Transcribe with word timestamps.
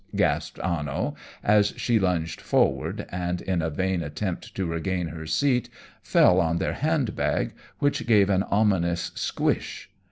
gasped 0.15 0.57
Anno, 0.63 1.13
as 1.43 1.75
she 1.77 1.99
lunged 1.99 2.41
forward, 2.41 3.05
and 3.09 3.39
in 3.39 3.61
a 3.61 3.69
vain 3.69 4.01
attempt 4.01 4.55
to 4.55 4.65
regain 4.65 5.09
her 5.09 5.27
seat 5.27 5.69
fell 6.01 6.39
on 6.41 6.57
their 6.57 6.73
handbag, 6.73 7.53
which 7.77 8.07
gave 8.07 8.27
an 8.27 8.41
ominous 8.41 9.11
squish. 9.13 9.91